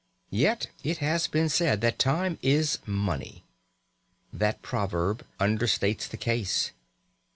[0.31, 3.43] Yet it has been said that time is money.
[4.33, 6.71] That proverb understates the case.